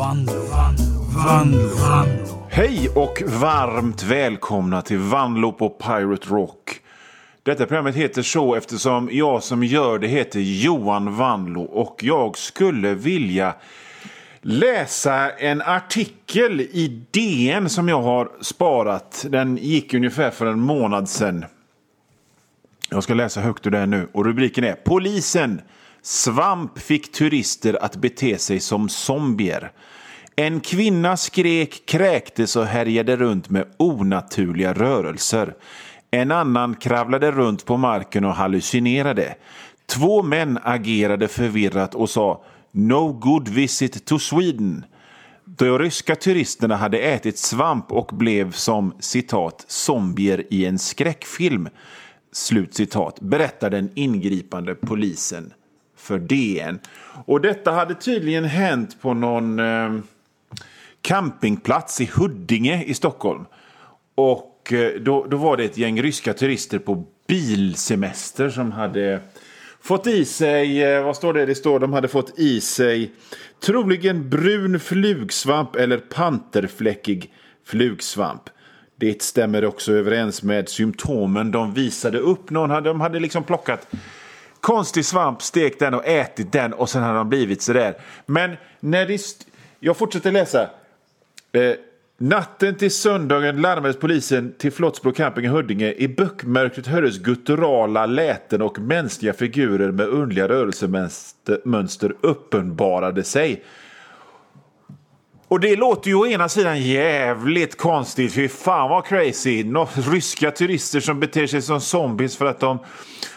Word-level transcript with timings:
Vanlo, 0.00 0.32
Vanlo, 1.14 1.68
Vanlo. 1.76 2.48
Hej 2.50 2.88
och 2.88 3.22
varmt 3.26 4.02
välkomna 4.02 4.82
till 4.82 4.98
Vanlo 4.98 5.52
på 5.52 5.68
Pirate 5.68 6.28
Rock. 6.28 6.80
Detta 7.42 7.66
programmet 7.66 7.94
heter 7.94 8.22
så 8.22 8.54
eftersom 8.54 9.08
jag 9.12 9.42
som 9.42 9.64
gör 9.64 9.98
det 9.98 10.06
heter 10.08 10.40
Johan 10.40 11.16
Vanlo 11.16 11.62
och 11.62 12.00
jag 12.04 12.38
skulle 12.38 12.94
vilja 12.94 13.54
läsa 14.40 15.30
en 15.30 15.62
artikel 15.62 16.60
i 16.60 17.02
DN 17.10 17.68
som 17.68 17.88
jag 17.88 18.02
har 18.02 18.30
sparat. 18.40 19.26
Den 19.28 19.56
gick 19.56 19.94
ungefär 19.94 20.30
för 20.30 20.46
en 20.46 20.60
månad 20.60 21.08
sedan. 21.08 21.44
Jag 22.90 23.02
ska 23.02 23.14
läsa 23.14 23.40
högt 23.40 23.66
ur 23.66 23.70
den 23.70 23.90
nu 23.90 24.08
och 24.12 24.24
rubriken 24.24 24.64
är 24.64 24.74
Polisen. 24.74 25.60
Svamp 26.02 26.78
fick 26.78 27.12
turister 27.12 27.84
att 27.84 27.96
bete 27.96 28.38
sig 28.38 28.60
som 28.60 28.88
zombier. 28.88 29.72
En 30.40 30.60
kvinna 30.60 31.16
skrek, 31.16 31.82
kräktes 31.86 32.56
och 32.56 32.66
härjade 32.66 33.16
runt 33.16 33.50
med 33.50 33.64
onaturliga 33.76 34.72
rörelser. 34.72 35.54
En 36.10 36.30
annan 36.30 36.74
kravlade 36.74 37.30
runt 37.30 37.64
på 37.64 37.76
marken 37.76 38.24
och 38.24 38.34
hallucinerade. 38.34 39.34
Två 39.86 40.22
män 40.22 40.58
agerade 40.62 41.28
förvirrat 41.28 41.94
och 41.94 42.10
sa 42.10 42.44
No 42.72 43.12
good 43.12 43.48
visit 43.48 44.04
to 44.04 44.18
Sweden. 44.18 44.84
De 45.44 45.78
ryska 45.78 46.16
turisterna 46.16 46.76
hade 46.76 46.98
ätit 46.98 47.38
svamp 47.38 47.92
och 47.92 48.10
blev 48.12 48.52
som 48.52 48.94
citat 49.00 49.64
zombier 49.68 50.44
i 50.50 50.66
en 50.66 50.78
skräckfilm. 50.78 51.68
Slutcitat, 52.32 53.20
berättar 53.20 53.70
den 53.70 53.90
ingripande 53.94 54.74
polisen 54.74 55.52
för 55.96 56.18
DN. 56.18 56.78
Och 57.24 57.40
detta 57.40 57.72
hade 57.72 57.94
tydligen 57.94 58.44
hänt 58.44 59.00
på 59.00 59.14
någon 59.14 59.58
eh, 59.58 60.00
campingplats 61.02 62.00
i 62.00 62.10
Huddinge 62.14 62.84
i 62.84 62.94
Stockholm. 62.94 63.44
Och 64.14 64.72
eh, 64.72 65.00
då, 65.00 65.26
då 65.26 65.36
var 65.36 65.56
det 65.56 65.64
ett 65.64 65.78
gäng 65.78 66.02
ryska 66.02 66.34
turister 66.34 66.78
på 66.78 67.04
bilsemester 67.26 68.50
som 68.50 68.72
hade 68.72 69.20
fått 69.82 70.06
i 70.06 70.24
sig, 70.24 70.84
eh, 70.84 71.04
vad 71.04 71.16
står 71.16 71.32
det? 71.32 71.46
Det 71.46 71.54
står 71.54 71.80
de 71.80 71.92
hade 71.92 72.08
fått 72.08 72.38
i 72.38 72.60
sig 72.60 73.12
troligen 73.60 74.30
brun 74.30 74.80
flugsvamp 74.80 75.76
eller 75.76 75.98
panterfläckig 75.98 77.32
flugsvamp. 77.66 78.42
Det 78.96 79.22
stämmer 79.22 79.64
också 79.64 79.92
överens 79.92 80.42
med 80.42 80.68
symptomen 80.68 81.50
de 81.50 81.74
visade 81.74 82.18
upp. 82.18 82.50
Någon 82.50 82.70
hade, 82.70 82.88
de 82.88 83.00
hade 83.00 83.20
liksom 83.20 83.44
plockat 83.44 83.86
konstig 84.60 85.04
svamp, 85.04 85.42
stekt 85.42 85.78
den 85.78 85.94
och 85.94 86.06
ätit 86.06 86.52
den 86.52 86.72
och 86.72 86.88
sen 86.88 87.02
hade 87.02 87.18
de 87.18 87.28
blivit 87.28 87.62
sådär. 87.62 87.94
Men 88.26 88.56
när 88.80 89.06
det... 89.06 89.20
Jag 89.80 89.96
fortsätter 89.96 90.32
läsa. 90.32 90.70
Eh, 91.52 91.72
natten 92.18 92.74
till 92.74 92.90
söndagen 92.90 93.60
larmades 93.60 93.96
polisen 93.96 94.54
till 94.58 94.72
Flottsbro 94.72 95.12
camping 95.12 95.44
i 95.44 95.48
Huddinge. 95.48 95.92
I 95.92 96.08
böckmörkret 96.08 96.86
hördes 96.86 97.18
gutturala 97.18 98.06
läten 98.06 98.62
och 98.62 98.78
mänskliga 98.78 99.32
figurer 99.32 99.92
med 99.92 100.08
underliga 100.08 100.48
rörelsemönster 100.48 102.14
uppenbarade 102.20 103.24
sig. 103.24 103.64
Och 105.48 105.60
det 105.60 105.76
låter 105.76 106.10
ju 106.10 106.14
å 106.14 106.26
ena 106.26 106.48
sidan 106.48 106.82
jävligt 106.82 107.76
konstigt. 107.76 108.32
Fy 108.32 108.48
fan 108.48 108.90
vad 108.90 109.06
crazy. 109.06 109.64
Nå 109.64 109.88
ryska 109.94 110.50
turister 110.50 111.00
som 111.00 111.20
beter 111.20 111.46
sig 111.46 111.62
som 111.62 111.80
zombies 111.80 112.36
för 112.36 112.46
att 112.46 112.60
de 112.60 112.78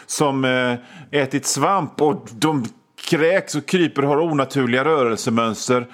som 0.06 0.44
eh, 0.44 0.74
ätit 1.20 1.46
svamp 1.46 2.02
och 2.02 2.28
de 2.32 2.64
kräks 3.08 3.54
och 3.54 3.66
kryper 3.66 4.02
och 4.02 4.08
har 4.08 4.20
onaturliga 4.20 4.84
rörelsemönster. 4.84 5.86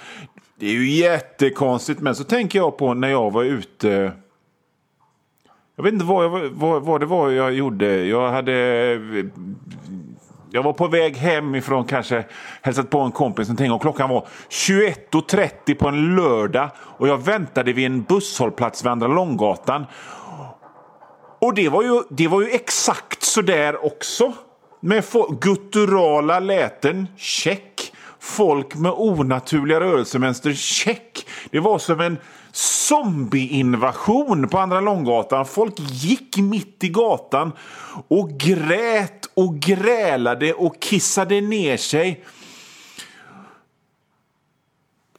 Det 0.61 0.67
är 0.67 0.73
ju 0.73 0.91
jättekonstigt. 0.91 2.01
Men 2.01 2.15
så 2.15 2.25
tänker 2.25 2.59
jag 2.59 2.77
på 2.77 2.95
när 2.95 3.09
jag 3.09 3.33
var 3.33 3.45
ute. 3.45 4.13
Jag 5.77 5.85
vet 5.85 5.93
inte 5.93 6.05
vad, 6.05 6.25
jag, 6.25 6.51
vad, 6.51 6.83
vad 6.83 7.01
det 7.01 7.07
var 7.07 7.31
jag 7.31 7.53
gjorde. 7.53 8.05
Jag 8.05 8.31
hade 8.31 8.53
jag 10.51 10.63
var 10.63 10.73
på 10.73 10.89
väg 10.89 11.17
hemifrån, 11.17 11.85
kanske 11.85 12.25
hälsat 12.63 12.91
på 12.91 13.01
en 13.01 13.13
kompis 13.13 13.49
någonting 13.49 13.73
och 13.73 13.83
klockan 13.83 14.09
var 14.09 14.27
21.30 14.49 15.75
på 15.75 15.89
en 15.89 16.17
lördag 16.17 16.71
och 16.77 17.09
jag 17.09 17.19
väntade 17.19 17.73
vid 17.73 17.87
en 17.87 18.03
busshållplats 18.03 18.85
vid 18.85 18.93
Andra 18.93 19.09
Långgatan. 19.09 19.87
Och 21.39 21.55
det 21.55 21.69
var 21.69 21.83
ju, 21.83 22.03
det 22.11 22.29
var 22.29 22.43
ju 22.43 22.51
exakt 22.51 23.23
så 23.23 23.43
där 23.43 23.85
också. 23.85 24.33
Med 24.81 25.05
gutturala 25.41 26.41
läten, 26.41 27.09
check. 27.17 27.70
Folk 28.21 28.75
med 28.75 28.93
onaturliga 28.93 29.81
rörelsemönster, 29.81 30.53
check. 30.53 31.27
Det 31.51 31.61
var 31.61 31.79
som 31.79 32.01
en 32.01 32.19
zombieinvasion 32.53 34.49
på 34.49 34.59
Andra 34.59 34.81
Långgatan. 34.81 35.47
Folk 35.47 35.75
gick 35.79 36.37
mitt 36.37 36.85
i 36.85 36.89
gatan 36.89 37.53
och 38.09 38.31
grät 38.31 39.27
och 39.35 39.59
grälade 39.59 40.53
och 40.53 40.81
kissade 40.81 41.41
ner 41.41 41.77
sig. 41.77 42.25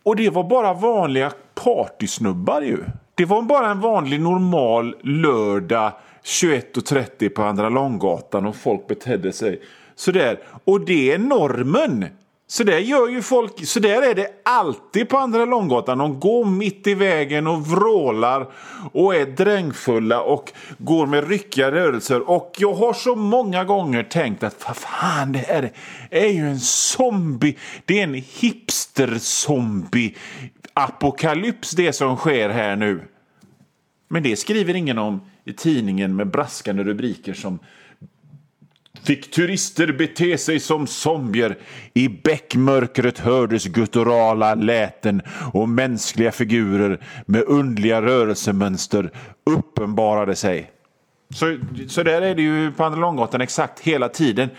Och 0.04 0.16
det 0.16 0.30
var 0.30 0.44
bara 0.44 0.74
vanliga 0.74 1.32
partysnubbar 1.54 2.62
ju. 2.62 2.84
Det 3.16 3.26
var 3.26 3.42
bara 3.42 3.72
en 3.72 3.80
vanlig 3.80 4.22
normal 4.22 4.96
lördag 5.02 5.92
21.30 6.24 7.30
på 7.30 7.44
Andra 7.44 7.70
Långgatan 7.70 8.46
och 8.46 8.56
folk 8.56 8.88
betedde 8.88 9.34
sig 9.34 9.62
sådär. 9.96 10.40
Och 10.66 10.86
det 10.86 11.12
är 11.12 11.18
normen. 11.18 12.06
Så 12.52 12.64
där 12.64 12.80
gör 12.80 13.08
ju 13.08 13.22
folk, 13.22 13.68
så 13.68 13.80
där 13.80 14.10
är 14.10 14.16
det 14.16 14.28
alltid 14.46 15.10
på 15.10 15.18
Andra 15.18 15.46
Långgatan. 15.46 15.98
De 15.98 16.20
går 16.20 16.46
mitt 16.46 16.88
i 16.88 16.94
vägen 16.94 17.48
och 17.48 17.68
vrålar 17.68 18.52
och 18.94 19.16
är 19.16 19.26
drängfulla 19.26 20.22
och 20.22 20.52
går 20.78 21.08
med 21.08 21.30
ryckiga 21.30 21.72
rörelser. 21.72 22.30
Och 22.30 22.56
jag 22.58 22.74
har 22.74 22.94
så 22.94 23.16
många 23.16 23.64
gånger 23.64 24.04
tänkt 24.04 24.44
att 24.44 24.66
vad 24.68 24.78
fan, 24.78 25.32
det 25.32 25.40
här 25.40 25.72
är 26.10 26.28
ju 26.28 26.50
en 26.50 26.60
zombie. 26.60 27.58
Det 27.86 28.00
är 28.00 28.04
en 28.04 28.16
hipster-zombie 28.16 30.16
apokalyps 30.74 31.72
det 31.72 31.94
som 31.94 32.18
sker 32.18 32.50
här 32.50 32.76
nu. 32.76 33.02
Men 34.08 34.24
det 34.24 34.36
skriver 34.36 34.76
ingen 34.76 34.98
om 34.98 35.22
i 35.46 35.54
tidningen 35.54 36.16
med 36.16 36.28
braskande 36.28 36.84
rubriker 36.84 37.34
som 37.34 37.60
fick 39.04 39.32
turister 39.32 39.94
bete 39.94 40.38
sig 40.38 40.60
som 40.60 40.88
zombier. 40.88 41.58
I 41.94 42.10
bäckmörkret 42.10 43.20
hördes 43.20 43.66
gutturala 43.66 44.56
läten 44.56 45.22
och 45.54 45.70
mänskliga 45.70 46.32
figurer 46.32 47.00
med 47.26 47.44
undliga 47.44 48.02
rörelsemönster 48.02 49.12
uppenbarade 49.46 50.36
sig. 50.36 50.72
Så, 51.34 51.58
så 51.88 52.04
där 52.04 52.22
är 52.22 52.36
det 52.36 52.42
ju 52.42 52.72
på 52.72 52.84
Andra 52.84 53.00
Långgatan 53.00 53.42
exakt 53.42 53.80
hela 53.80 54.10
tiden. 54.10 54.50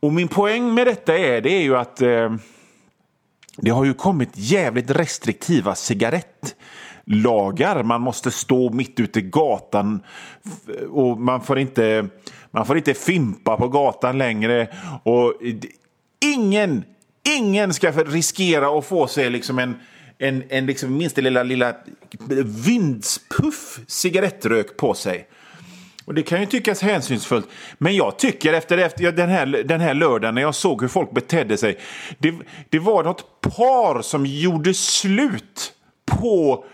Och 0.00 0.12
min 0.12 0.28
poäng 0.28 0.74
med 0.74 0.86
detta 0.86 1.18
är, 1.18 1.40
det 1.40 1.50
är 1.50 1.62
ju 1.62 1.76
att 1.76 2.02
eh, 2.02 2.34
det 3.56 3.70
har 3.70 3.84
ju 3.84 3.94
kommit 3.94 4.30
jävligt 4.34 4.90
restriktiva 4.90 5.74
lagar. 7.04 7.82
Man 7.82 8.00
måste 8.00 8.30
stå 8.30 8.72
mitt 8.72 9.00
ute 9.00 9.18
i 9.18 9.22
gatan 9.22 10.02
och 10.90 11.20
man 11.20 11.40
får 11.40 11.58
inte 11.58 12.08
man 12.50 12.66
får 12.66 12.76
inte 12.76 12.94
fimpa 12.94 13.56
på 13.56 13.68
gatan 13.68 14.18
längre. 14.18 14.68
Och 15.02 15.34
ingen, 16.20 16.84
ingen 17.38 17.74
ska 17.74 17.90
riskera 17.90 18.78
att 18.78 18.86
få 18.86 19.06
sig 19.06 19.30
liksom 19.30 19.58
en, 19.58 19.74
en, 20.18 20.42
en 20.48 20.66
liksom 20.66 20.96
minsta 20.96 21.20
lilla, 21.20 21.42
lilla 21.42 21.74
vindspuff 22.44 23.80
cigarettrök 23.86 24.76
på 24.76 24.94
sig. 24.94 25.28
Och 26.04 26.14
Det 26.14 26.22
kan 26.22 26.40
ju 26.40 26.46
tyckas 26.46 26.82
hänsynsfullt, 26.82 27.48
men 27.78 27.96
jag 27.96 28.18
tycker 28.18 28.52
efter, 28.52 28.78
efter 28.78 29.12
den, 29.12 29.28
här, 29.28 29.46
den 29.46 29.80
här 29.80 29.94
lördagen 29.94 30.34
när 30.34 30.42
jag 30.42 30.54
såg 30.54 30.80
hur 30.80 30.88
folk 30.88 31.10
betedde 31.10 31.56
sig. 31.56 31.78
Det, 32.18 32.34
det 32.68 32.78
var 32.78 33.04
något 33.04 33.40
par 33.40 34.02
som 34.02 34.26
gjorde 34.26 34.74
slut 34.74 35.72
på 36.06 36.64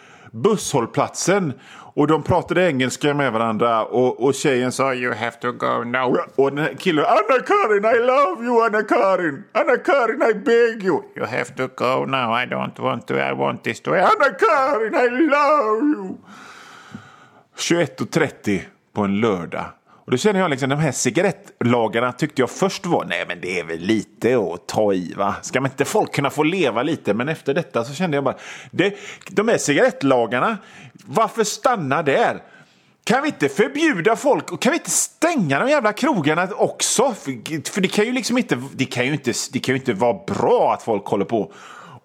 busshållplatsen 0.42 1.52
och 1.94 2.06
de 2.06 2.22
pratade 2.22 2.68
engelska 2.68 3.14
med 3.14 3.32
varandra 3.32 3.84
och, 3.84 4.24
och 4.24 4.34
tjejen 4.34 4.72
sa 4.72 4.94
you 4.94 5.14
have 5.14 5.30
to 5.30 5.52
go 5.52 5.84
now. 5.84 6.18
Och 6.34 6.50
den 6.50 6.64
här 6.64 6.74
killen 6.78 7.04
Anna-Karin 7.04 7.84
I 7.84 8.06
love 8.06 8.44
you 8.44 8.66
Anna-Karin. 8.66 9.44
Anna-Karin 9.52 10.22
I 10.22 10.34
beg 10.34 10.84
you. 10.84 11.02
You 11.16 11.26
have 11.26 11.44
to 11.44 11.68
go 11.76 12.04
now 12.04 12.42
I 12.42 12.46
don't 12.46 12.82
want 12.82 13.06
to 13.06 13.14
I 13.14 13.32
want 13.32 13.64
this 13.64 13.80
to 13.80 13.90
Anna-Karin 13.90 14.94
I 14.94 15.08
love 15.08 15.82
you. 15.96 16.16
21.30 17.56 18.60
på 18.94 19.02
en 19.02 19.20
lördag. 19.20 19.64
Och 20.06 20.12
då 20.12 20.18
känner 20.18 20.40
jag 20.40 20.50
liksom 20.50 20.68
de 20.68 20.78
här 20.78 20.92
cigarettlagarna 20.92 22.12
tyckte 22.12 22.42
jag 22.42 22.50
först 22.50 22.86
var, 22.86 23.04
nej 23.04 23.24
men 23.28 23.40
det 23.40 23.60
är 23.60 23.64
väl 23.64 23.78
lite 23.78 24.38
att 24.38 24.68
ta 24.68 24.92
i 24.92 25.14
va. 25.16 25.34
Ska 25.42 25.60
man 25.60 25.70
inte 25.70 25.84
folk 25.84 26.14
kunna 26.14 26.30
få 26.30 26.42
leva 26.42 26.82
lite? 26.82 27.14
Men 27.14 27.28
efter 27.28 27.54
detta 27.54 27.84
så 27.84 27.94
kände 27.94 28.16
jag 28.16 28.24
bara, 28.24 28.36
det, 28.70 28.94
de 29.28 29.48
här 29.48 29.58
cigarettlagarna, 29.58 30.58
varför 31.06 31.44
stanna 31.44 32.02
där? 32.02 32.42
Kan 33.04 33.22
vi 33.22 33.28
inte 33.28 33.48
förbjuda 33.48 34.16
folk 34.16 34.52
och 34.52 34.62
kan 34.62 34.70
vi 34.70 34.76
inte 34.78 34.90
stänga 34.90 35.58
de 35.58 35.68
jävla 35.68 35.92
krogarna 35.92 36.48
också? 36.56 37.14
För, 37.14 37.70
för 37.72 37.80
det 37.80 37.88
kan 37.88 38.04
ju 38.04 38.12
liksom 38.12 38.38
inte, 38.38 38.62
det 38.72 38.84
kan 38.84 39.06
ju 39.06 39.12
inte, 39.12 39.32
det 39.52 39.58
kan 39.58 39.74
ju 39.74 39.78
inte 39.80 39.92
vara 39.92 40.24
bra 40.26 40.74
att 40.74 40.82
folk 40.82 41.06
håller 41.06 41.24
på 41.24 41.52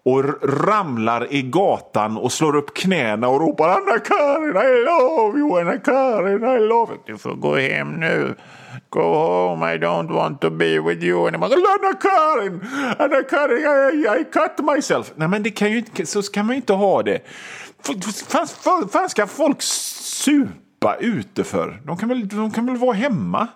och 0.04 0.24
ramlar 0.64 1.32
i 1.32 1.42
gatan 1.42 2.16
och 2.16 2.32
slår 2.32 2.56
upp 2.56 2.74
knäna 2.74 3.28
och 3.28 3.40
ropar 3.40 3.68
Anna-Karin, 3.68 4.56
I 4.56 4.84
love 4.84 5.38
you, 5.38 5.60
Anna-Karin, 5.60 6.44
I 6.44 6.68
love 6.68 6.92
you. 6.92 7.02
Du 7.06 7.18
får 7.18 7.34
gå 7.34 7.56
hem 7.56 7.92
nu. 7.92 8.34
Go 8.88 9.00
home, 9.00 9.74
I 9.74 9.78
don't 9.78 10.12
want 10.12 10.40
to 10.40 10.50
be 10.50 10.80
with 10.80 11.04
you 11.04 11.28
anymore. 11.28 11.50
Anna-Karin, 11.54 12.60
Anna-Karin, 12.98 13.58
I, 13.58 14.20
I 14.20 14.24
cut 14.24 14.66
myself. 14.76 15.12
Nej, 15.16 15.28
men 15.28 15.42
det 15.42 15.50
kan 15.50 15.70
ju 15.70 15.78
inte, 15.78 16.06
så 16.06 16.22
kan 16.22 16.46
man 16.46 16.54
ju 16.54 16.60
inte 16.60 16.72
ha 16.72 17.02
det. 17.02 17.20
Fan, 18.28 18.46
fan, 18.46 18.88
fan 18.88 19.08
ska 19.08 19.26
folk 19.26 19.62
supa 19.62 20.96
ute 21.00 21.44
för? 21.44 21.80
De 21.84 21.96
kan 21.96 22.08
väl, 22.08 22.28
de 22.28 22.50
kan 22.50 22.66
väl 22.66 22.76
vara 22.76 22.92
hemma? 22.92 23.48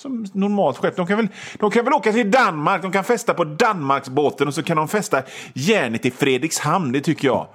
Som 0.00 0.26
normalt 0.32 0.76
skepp. 0.76 0.96
De 0.96 1.06
kan, 1.06 1.16
väl, 1.16 1.28
de 1.58 1.70
kan 1.70 1.84
väl 1.84 1.94
åka 1.94 2.12
till 2.12 2.30
Danmark, 2.30 2.82
de 2.82 2.92
kan 2.92 3.04
festa 3.04 3.34
på 3.34 3.44
Danmarksbåten 3.44 4.48
och 4.48 4.54
så 4.54 4.62
kan 4.62 4.76
de 4.76 4.88
festa 4.88 5.22
järnet 5.54 6.06
i 6.06 6.10
Fredrikshamn, 6.10 6.92
det 6.92 7.00
tycker 7.00 7.28
jag. 7.28 7.46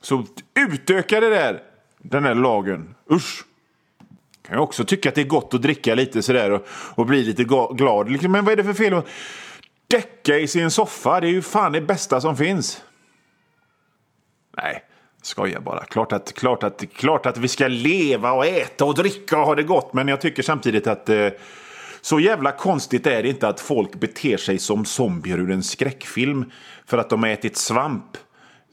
Så 0.00 0.24
utöka 0.54 1.20
det 1.20 1.28
där, 1.28 1.62
den 1.98 2.22
där 2.22 2.34
lagen. 2.34 2.94
Usch! 3.10 3.44
Kan 4.46 4.54
jag 4.54 4.62
också 4.62 4.84
tycka 4.84 5.08
att 5.08 5.14
det 5.14 5.20
är 5.20 5.26
gott 5.26 5.54
att 5.54 5.62
dricka 5.62 5.94
lite 5.94 6.22
sådär 6.22 6.50
och, 6.50 6.66
och 6.94 7.06
bli 7.06 7.24
lite 7.24 7.44
glad. 7.74 8.10
Liksom, 8.10 8.32
men 8.32 8.44
vad 8.44 8.52
är 8.52 8.56
det 8.56 8.64
för 8.64 8.74
fel 8.74 8.94
att 8.94 9.06
däcka 9.88 10.38
i 10.38 10.48
sin 10.48 10.70
soffa? 10.70 11.20
Det 11.20 11.26
är 11.26 11.30
ju 11.30 11.42
fan 11.42 11.72
det 11.72 11.80
bästa 11.80 12.20
som 12.20 12.36
finns. 12.36 12.82
Nej, 14.56 14.84
skojar 15.22 15.60
bara. 15.60 15.84
Klart 15.84 16.12
att, 16.12 16.34
klart, 16.34 16.62
att, 16.62 16.84
klart 16.94 17.26
att 17.26 17.38
vi 17.38 17.48
ska 17.48 17.68
leva 17.68 18.32
och 18.32 18.46
äta 18.46 18.84
och 18.84 18.94
dricka 18.94 19.38
och 19.38 19.46
ha 19.46 19.54
det 19.54 19.62
gott. 19.62 19.92
Men 19.92 20.08
jag 20.08 20.20
tycker 20.20 20.42
samtidigt 20.42 20.86
att 20.86 21.08
eh, 21.08 21.28
så 22.04 22.20
jävla 22.20 22.52
konstigt 22.52 23.06
är 23.06 23.22
det 23.22 23.28
inte 23.28 23.48
att 23.48 23.60
folk 23.60 23.94
beter 23.94 24.36
sig 24.36 24.58
som 24.58 24.84
zombier 24.84 25.38
ur 25.38 25.50
en 25.50 25.62
skräckfilm 25.62 26.50
för 26.86 26.98
att 26.98 27.10
de 27.10 27.22
har 27.22 27.30
ätit 27.30 27.56
svamp. 27.56 28.16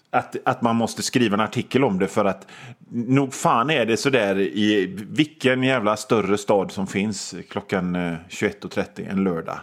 Att, 0.09 0.35
att 0.45 0.61
man 0.61 0.75
måste 0.75 1.03
skriva 1.03 1.33
en 1.33 1.39
artikel 1.39 1.83
om 1.83 1.99
det 1.99 2.07
för 2.07 2.25
att 2.25 2.47
nog 2.89 3.33
fan 3.33 3.69
är 3.69 3.85
det 3.85 3.97
sådär 3.97 4.39
i 4.39 4.95
vilken 5.09 5.63
jävla 5.63 5.97
större 5.97 6.37
stad 6.37 6.71
som 6.71 6.87
finns 6.87 7.35
klockan 7.49 7.95
eh, 7.95 8.13
21.30 8.29 9.11
en 9.11 9.23
lördag. 9.23 9.59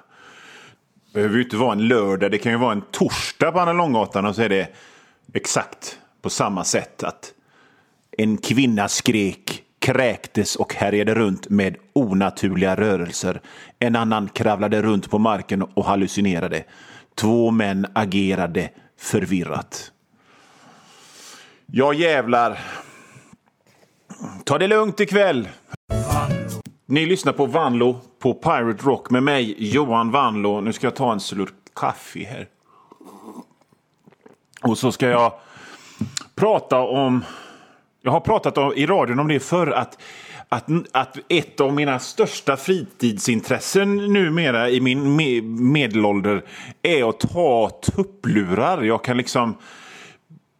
Det 1.05 1.12
behöver 1.12 1.37
ju 1.37 1.43
inte 1.44 1.56
vara 1.56 1.73
en 1.73 1.88
lördag, 1.88 2.31
det 2.31 2.38
kan 2.38 2.53
ju 2.53 2.59
vara 2.59 2.73
en 2.73 2.82
torsdag 2.91 3.53
på 3.53 3.61
Anna 3.61 3.73
Långgatan 3.73 4.26
och 4.26 4.35
så 4.35 4.43
är 4.43 4.49
det 4.49 4.69
exakt 5.32 5.99
på 6.23 6.31
samma 6.31 6.64
sätt 6.64 7.03
att 7.03 7.32
en 8.19 8.37
kvinna 8.37 8.88
skrek 8.88 9.64
kräktes 9.88 10.56
och 10.56 10.75
härjade 10.75 11.14
runt 11.14 11.49
med 11.49 11.76
onaturliga 11.93 12.76
rörelser. 12.76 13.40
En 13.79 13.96
annan 13.96 14.29
kravlade 14.29 14.82
runt 14.82 15.11
på 15.11 15.19
marken 15.19 15.62
och 15.62 15.85
hallucinerade. 15.85 16.64
Två 17.14 17.50
män 17.50 17.87
agerade 17.93 18.70
förvirrat. 18.99 19.93
Ja, 21.67 21.93
jävlar. 21.93 22.58
Ta 24.44 24.58
det 24.58 24.67
lugnt 24.67 25.00
ikväll. 25.00 25.49
Ni 26.87 27.06
lyssnar 27.06 27.32
på 27.32 27.46
Vanlo 27.46 28.00
på 28.19 28.35
Pirate 28.35 28.82
Rock 28.85 29.11
med 29.11 29.23
mig, 29.23 29.55
Johan 29.58 30.11
Vanlo. 30.11 30.61
Nu 30.61 30.73
ska 30.73 30.87
jag 30.87 30.96
ta 30.96 31.12
en 31.12 31.20
slurk 31.20 31.55
kaffe 31.75 32.25
här. 32.25 32.49
Och 34.62 34.79
så 34.79 34.93
ska 34.93 35.08
jag 35.08 35.32
prata 36.35 36.79
om 36.79 37.25
jag 38.09 38.13
har 38.13 38.21
pratat 38.21 38.59
om, 38.59 38.73
i 38.77 38.87
radion 38.87 39.21
om 39.21 39.29
det 39.29 39.41
förr, 39.41 39.67
att, 39.67 39.99
att, 40.49 40.67
att 40.93 41.17
ett 41.29 41.61
av 41.61 41.75
mina 41.75 41.99
största 41.99 42.57
fritidsintressen 42.57 43.97
numera 43.97 44.71
i 44.71 44.81
min 44.81 45.17
me 45.17 45.43
medelålder 45.43 46.45
är 46.83 47.09
att 47.09 47.21
ta 47.21 47.71
tupplurar. 47.71 48.83
Jag 48.83 49.05
kan 49.05 49.17
liksom 49.17 49.57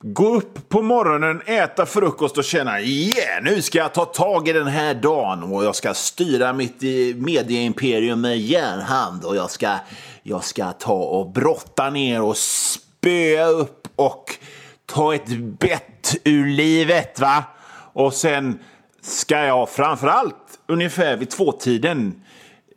gå 0.03 0.37
upp 0.37 0.69
på 0.69 0.83
morgonen, 0.83 1.43
äta 1.47 1.87
frukost 1.87 2.39
och 2.39 2.45
känna 2.45 2.81
yeah, 2.81 3.43
nu 3.43 3.63
ska 3.63 3.79
jag 3.79 3.95
ta 3.95 4.05
tag 4.05 4.49
i 4.49 4.53
den 4.53 4.67
här 4.67 4.95
dagen 4.95 5.43
och 5.43 5.65
jag 5.65 5.77
ska 5.77 5.95
styra 5.95 6.53
mitt 6.53 6.83
medieimperium 7.17 8.21
med 8.21 8.39
järnhand 8.39 9.25
och 9.25 9.37
jag 9.37 9.51
ska, 9.51 9.75
jag 10.23 10.45
ska 10.45 10.73
ta 10.73 10.95
och 10.95 11.31
brotta 11.31 11.91
ner 11.91 12.23
och 12.23 12.37
spöa 12.37 13.47
upp 13.47 13.89
och 13.97 14.39
ta 14.89 15.15
ett 15.15 15.29
bett 15.39 16.17
ur 16.25 16.47
livet. 16.47 17.21
va? 17.21 17.45
Och 17.93 18.15
sen 18.15 18.59
ska 19.01 19.45
jag 19.45 19.71
framförallt 19.71 20.59
ungefär 20.67 21.17
vid 21.17 21.31
tvåtiden 21.31 22.23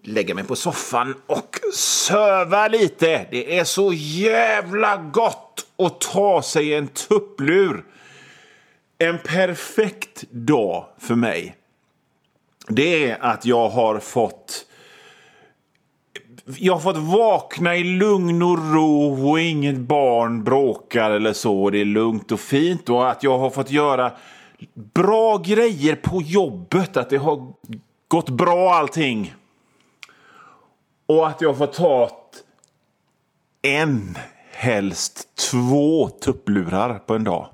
lägga 0.04 0.36
mig 0.36 0.44
på 0.44 0.56
soffan 0.56 1.16
och 1.28 1.60
söva 1.74 2.68
lite. 2.68 3.28
Det 3.32 3.60
är 3.60 3.64
så 3.64 3.94
jävla 3.94 4.98
gott 4.98 5.66
att 5.78 6.02
ta 6.02 6.42
sig 6.42 6.74
en 6.74 6.88
tupplur. 6.88 7.86
En 8.98 9.20
perfekt 9.20 10.24
dag 10.32 10.86
för 11.00 11.16
mig. 11.16 11.56
Det 12.68 13.10
är 13.10 13.18
att 13.22 13.46
jag 13.46 13.70
har 13.70 14.00
fått 14.00 14.66
jag 16.46 16.74
har 16.74 16.80
fått 16.80 16.98
vakna 16.98 17.76
i 17.76 17.84
lugn 17.84 18.42
och 18.42 18.74
ro 18.74 19.30
och 19.30 19.40
inget 19.40 19.78
barn 19.78 20.44
bråkar 20.44 21.12
eller 21.12 21.34
så. 21.34 21.70
Det 21.70 21.82
är 21.82 21.86
lugnt 21.86 22.32
och 22.32 22.40
fint 22.40 22.90
och 22.90 23.10
att 23.10 23.24
jag 23.24 23.38
har 23.38 23.50
fått 23.50 23.72
göra 23.72 24.12
bra 24.94 25.38
grejer 25.38 25.96
på 25.96 26.22
jobbet. 26.22 26.98
Att 26.98 27.10
det 27.10 27.18
har 27.18 27.54
gått 28.08 28.30
bra 28.30 28.74
allting. 28.74 29.34
Och 31.06 31.28
att 31.28 31.42
jag 31.42 31.50
har 31.50 31.56
fått 31.56 31.74
ta 31.74 32.10
en, 33.62 34.18
helst 34.52 35.28
två 35.52 36.10
tupplurar 36.10 37.00
på 37.00 37.16
en 37.16 37.24
dag. 37.24 37.48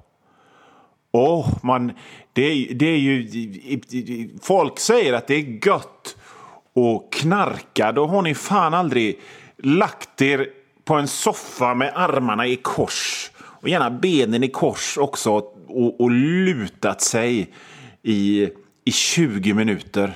Oh, 1.11 1.49
man, 1.63 1.91
det, 2.33 2.65
det 2.73 2.85
är 2.85 2.97
ju... 2.97 3.29
Folk 4.41 4.79
säger 4.79 5.13
att 5.13 5.27
det 5.27 5.35
är 5.35 5.67
gött 5.67 6.16
och 6.77 7.13
knarka, 7.13 7.91
då 7.91 8.05
har 8.05 8.21
ni 8.21 8.35
fan 8.35 8.73
aldrig 8.73 9.19
lagt 9.57 10.21
er 10.21 10.47
på 10.85 10.93
en 10.93 11.07
soffa 11.07 11.73
med 11.73 11.91
armarna 11.95 12.47
i 12.47 12.55
kors 12.55 13.31
och 13.37 13.69
gärna 13.69 13.91
benen 13.91 14.43
i 14.43 14.47
kors 14.47 14.97
också 14.97 15.31
och, 15.67 16.01
och 16.01 16.11
lutat 16.11 17.01
sig 17.01 17.53
i, 18.03 18.49
i 18.85 18.91
20 18.91 19.53
minuter. 19.53 20.13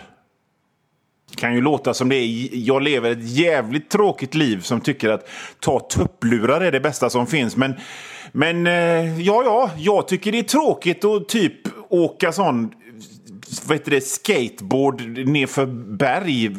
Det 1.29 1.35
kan 1.35 1.55
ju 1.55 1.61
låta 1.61 1.93
som 1.93 2.09
det 2.09 2.15
är. 2.15 2.49
Jag 2.53 2.81
lever 2.81 3.11
ett 3.11 3.29
jävligt 3.29 3.89
tråkigt 3.89 4.35
liv 4.35 4.61
som 4.61 4.81
tycker 4.81 5.09
att 5.09 5.29
ta 5.59 5.79
tupplurar 5.79 6.61
är 6.61 6.71
det 6.71 6.79
bästa 6.79 7.09
som 7.09 7.27
finns. 7.27 7.55
Men, 7.55 7.73
men 8.31 8.67
eh, 8.67 9.21
ja, 9.21 9.43
ja, 9.45 9.69
jag 9.77 10.07
tycker 10.07 10.31
det 10.31 10.39
är 10.39 10.43
tråkigt 10.43 11.05
att 11.05 11.29
typ 11.29 11.53
åka 11.89 12.31
sån 12.31 12.73
vad 13.65 13.77
heter 13.77 13.91
det, 13.91 14.01
skateboard 14.01 15.01
nerför 15.27 15.65
berg 15.95 16.55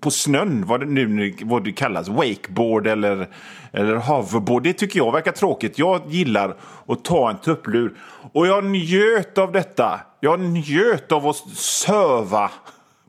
på 0.00 0.10
snön, 0.10 0.66
vad 0.66 0.80
det 0.80 0.86
nu 0.86 1.36
vad 1.42 1.64
det 1.64 1.72
kallas, 1.72 2.08
wakeboard 2.08 2.86
eller, 2.86 3.28
eller 3.72 3.96
hoverboard. 3.96 4.62
Det 4.62 4.72
tycker 4.72 4.98
jag 4.98 5.12
verkar 5.12 5.32
tråkigt. 5.32 5.78
Jag 5.78 6.02
gillar 6.08 6.56
att 6.86 7.04
ta 7.04 7.30
en 7.30 7.38
tupplur. 7.38 7.94
Och 8.32 8.46
jag 8.46 8.64
njöt 8.64 9.38
av 9.38 9.52
detta. 9.52 10.00
Jag 10.20 10.40
njöt 10.40 11.12
av 11.12 11.26
att 11.26 11.36
söva 11.56 12.50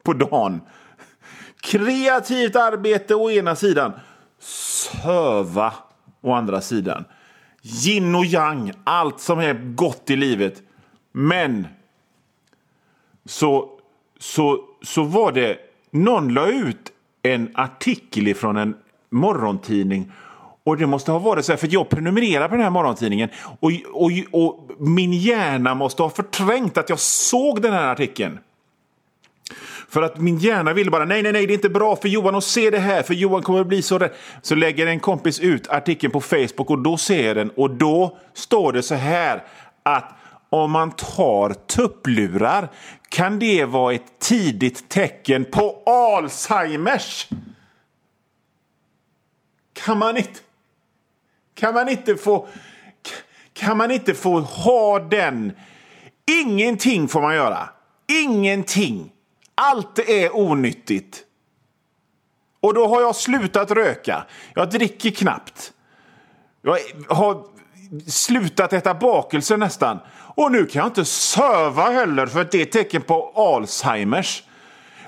på 0.04 0.14
dagen. 0.14 0.62
Kreativt 1.62 2.56
arbete 2.56 3.16
å 3.16 3.32
ena 3.32 3.56
sidan, 3.56 3.92
söva 4.40 5.74
å 6.22 6.34
andra 6.34 6.62
sidan. 6.62 7.04
Yin 7.64 8.16
och 8.16 8.26
yang, 8.26 8.72
allt 8.84 9.20
som 9.20 9.40
är 9.40 9.54
gott 9.54 10.10
i 10.10 10.16
livet. 10.16 10.62
Men 11.12 11.68
så, 13.26 13.70
så, 14.20 14.60
så 14.82 15.04
var 15.04 15.32
det... 15.32 15.58
Någon 15.94 16.34
la 16.34 16.48
ut 16.48 16.92
en 17.24 17.52
artikel 17.54 18.36
från 18.36 18.58
en 18.58 18.76
morgontidning 19.10 20.12
och 20.64 20.78
det 20.78 20.88
måste 20.88 21.12
ha 21.12 21.20
varit 21.20 21.46
så 21.46 21.52
här, 21.52 21.58
för 21.58 21.68
jag 21.72 21.90
prenumererar 21.90 22.48
på 22.48 22.56
den 22.56 22.64
här 22.64 22.70
morgontidningen 22.70 23.30
och, 23.60 23.72
och, 23.94 24.12
och 24.32 24.70
min 24.80 25.14
hjärna 25.14 25.76
måste 25.76 26.04
ha 26.04 26.10
förträngt 26.10 26.78
att 26.78 26.90
jag 26.90 27.00
såg 27.00 27.62
den 27.62 27.74
här 27.74 27.88
artikeln. 27.88 28.40
För 29.90 30.02
att 30.02 30.18
min 30.20 30.38
hjärna 30.38 30.74
ville 30.74 30.92
bara, 30.92 31.06
nej, 31.06 31.24
nej, 31.24 31.32
nej, 31.32 31.48
det 31.48 31.54
är 31.54 31.56
inte 31.56 31.70
bra 31.70 31.96
för 31.96 32.10
Johan 32.10 32.36
att 32.36 32.44
se 32.44 32.70
det 32.70 32.80
här, 32.80 33.04
för 33.04 33.14
Johan 33.14 33.42
kommer 33.42 33.62
att 33.62 33.68
bli 33.68 33.82
så 33.82 33.98
rädd. 34.00 34.12
Så 34.42 34.56
lägger 34.56 34.88
en 34.88 35.00
kompis 35.00 35.40
ut 35.40 35.70
artikeln 35.70 36.12
på 36.12 36.22
Facebook 36.22 36.70
och 36.70 36.80
då 36.80 36.98
ser 36.98 37.28
jag 37.28 37.36
den 37.36 37.50
och 37.50 37.70
då 37.70 38.18
står 38.34 38.74
det 38.74 38.84
så 38.84 38.96
här 38.96 39.44
att 39.84 40.16
om 40.54 40.72
man 40.72 40.92
tar 40.92 41.54
tupplurar 41.54 42.72
kan 43.10 43.40
det 43.40 43.66
vara 43.66 43.94
ett 43.94 44.20
tidigt 44.20 44.90
tecken 44.90 45.46
på 45.46 45.84
Alzheimers. 45.86 47.30
Kan 49.74 49.98
man 49.98 50.18
inte, 50.18 50.40
kan 51.54 51.74
man 51.74 51.90
inte 51.90 52.16
få... 52.16 52.48
Kan 53.54 53.78
man 53.78 53.92
inte 53.92 54.14
få 54.14 54.40
ha 54.40 55.00
den? 55.00 55.52
Ingenting 56.42 57.08
får 57.08 57.22
man 57.22 57.36
göra. 57.36 57.70
Ingenting. 58.08 59.12
Allt 59.56 60.00
är 60.00 60.36
onyttigt. 60.36 61.24
Och 62.60 62.74
då 62.74 62.88
har 62.88 63.02
jag 63.02 63.16
slutat 63.16 63.72
röka. 63.72 64.26
Jag 64.54 64.70
dricker 64.70 65.12
knappt. 65.12 65.74
Jag 66.62 66.78
har 67.10 67.51
slutat 68.08 68.74
äta 68.74 68.94
bakelse 68.94 69.58
nästan. 69.58 70.00
Och 70.36 70.52
nu 70.52 70.66
kan 70.66 70.80
jag 70.80 70.90
inte 70.90 71.06
söva 71.06 71.90
heller 71.90 72.26
för 72.26 72.48
det 72.52 72.62
är 72.62 72.66
tecken 72.66 73.02
på 73.02 73.32
Alzheimers. 73.36 74.44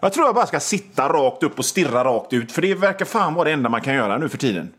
Jag 0.02 0.14
tror 0.14 0.26
jag 0.26 0.36
bara 0.36 0.46
ska 0.46 0.60
sitta 0.60 1.10
rakt 1.10 1.44
upp 1.44 1.60
och 1.60 1.66
stirra 1.66 2.04
rakt 2.04 2.34
ut 2.34 2.52
för 2.52 2.62
det 2.62 2.76
verkar 2.76 3.06
fan 3.06 3.34
vara 3.34 3.46
det 3.46 3.52
enda 3.52 3.70
man 3.70 3.82
kan 3.82 3.96
göra 3.96 4.18
nu 4.18 4.30
för 4.30 4.38
tiden. 4.38 4.74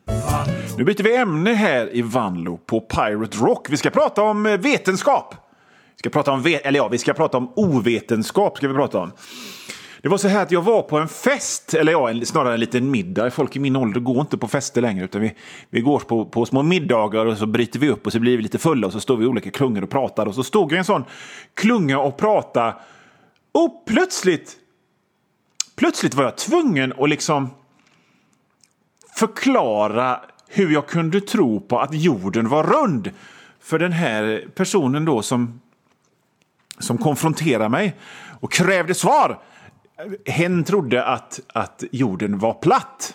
Nu 0.76 0.84
byter 0.84 1.02
vi 1.02 1.16
ämne 1.16 1.54
här 1.54 1.96
i 1.96 2.02
Vanlo 2.02 2.56
på 2.56 2.80
Pirate 2.80 3.36
Rock. 3.36 3.70
Vi 3.70 3.76
ska 3.76 3.90
prata 3.90 4.22
om 4.22 4.46
eh, 4.46 4.58
vetenskap. 4.58 5.34
Vi 5.96 5.98
ska 5.98 6.10
prata 6.10 6.32
om, 6.32 6.46
eller 6.64 6.78
ja, 6.78 6.88
vi 6.88 6.98
ska 6.98 7.12
prata 7.12 7.36
om 7.36 7.52
ovetenskap. 7.56 8.56
Ska 8.56 8.68
vi 8.68 8.74
prata 8.74 8.98
om. 8.98 9.12
Det 10.04 10.10
var 10.10 10.18
så 10.18 10.28
här 10.28 10.42
att 10.42 10.50
jag 10.50 10.62
var 10.62 10.82
på 10.82 10.98
en 10.98 11.08
fest, 11.08 11.74
eller 11.74 11.92
ja, 11.92 12.24
snarare 12.24 12.54
en 12.54 12.60
liten 12.60 12.90
middag. 12.90 13.30
Folk 13.30 13.56
i 13.56 13.58
min 13.58 13.76
ålder 13.76 14.00
går 14.00 14.20
inte 14.20 14.38
på 14.38 14.48
fester 14.48 14.80
längre, 14.80 15.04
utan 15.04 15.20
vi, 15.20 15.34
vi 15.70 15.80
går 15.80 15.98
på, 15.98 16.24
på 16.24 16.46
små 16.46 16.62
middagar 16.62 17.26
och 17.26 17.38
så 17.38 17.46
bryter 17.46 17.78
vi 17.78 17.90
upp 17.90 18.06
och 18.06 18.12
så 18.12 18.20
blir 18.20 18.36
vi 18.36 18.42
lite 18.42 18.58
fulla 18.58 18.86
och 18.86 18.92
så 18.92 19.00
står 19.00 19.16
vi 19.16 19.24
i 19.24 19.28
olika 19.28 19.50
klungor 19.50 19.82
och 19.82 19.90
pratar. 19.90 20.26
Och 20.26 20.34
så 20.34 20.42
stod 20.42 20.72
jag 20.72 20.76
i 20.76 20.78
en 20.78 20.84
sån 20.84 21.04
klunga 21.54 21.98
och 21.98 22.16
pratade 22.16 22.74
och 23.52 23.84
plötsligt, 23.86 24.56
plötsligt 25.76 26.14
var 26.14 26.24
jag 26.24 26.36
tvungen 26.36 26.92
att 26.98 27.08
liksom 27.08 27.50
förklara 29.16 30.20
hur 30.48 30.70
jag 30.70 30.86
kunde 30.86 31.20
tro 31.20 31.60
på 31.60 31.78
att 31.78 31.94
jorden 31.94 32.48
var 32.48 32.64
rund. 32.64 33.10
För 33.60 33.78
den 33.78 33.92
här 33.92 34.48
personen 34.54 35.04
då 35.04 35.22
som, 35.22 35.60
som 36.78 36.98
konfronterade 36.98 37.68
mig 37.68 37.96
och 38.40 38.52
krävde 38.52 38.94
svar 38.94 39.38
hen 40.26 40.64
trodde 40.64 41.04
att, 41.04 41.40
att 41.52 41.84
jorden 41.92 42.38
var 42.38 42.54
platt. 42.54 43.14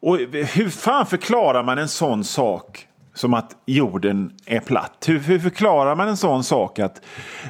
Och 0.00 0.18
hur 0.32 0.68
fan 0.68 1.06
förklarar 1.06 1.62
man 1.62 1.78
en 1.78 1.88
sån 1.88 2.24
sak 2.24 2.88
som 3.14 3.34
att 3.34 3.56
jorden 3.66 4.32
är 4.46 4.60
platt? 4.60 5.04
Hur, 5.06 5.18
hur 5.18 5.38
förklarar 5.38 5.94
man 5.94 6.08
en 6.08 6.16
sån 6.16 6.44
sak? 6.44 6.78
att 6.78 7.00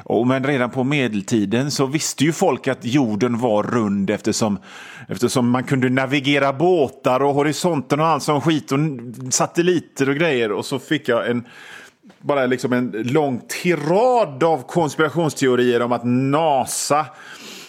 oh, 0.05 0.27
men 0.27 0.43
Redan 0.43 0.69
på 0.69 0.83
medeltiden 0.83 1.71
så 1.71 1.85
visste 1.85 2.23
ju 2.23 2.33
folk 2.33 2.67
att 2.67 2.85
jorden 2.85 3.39
var 3.39 3.63
rund 3.63 4.09
eftersom, 4.09 4.59
eftersom 5.07 5.49
man 5.49 5.63
kunde 5.63 5.89
navigera 5.89 6.53
båtar 6.53 7.19
och 7.19 7.33
horisonten 7.33 7.99
och 7.99 8.05
allt 8.05 8.23
sån 8.23 8.41
skit 8.41 8.71
och 8.71 8.79
satelliter 9.29 10.09
och 10.09 10.15
grejer. 10.15 10.51
Och 10.51 10.65
så 10.65 10.79
fick 10.79 11.09
jag 11.09 11.29
en 11.29 11.47
bara 12.21 12.45
liksom 12.45 12.73
en 12.73 12.91
lång 12.91 13.41
tirad 13.47 14.43
av 14.43 14.67
konspirationsteorier 14.67 15.81
om 15.81 15.91
att 15.91 16.03
NASA 16.03 17.05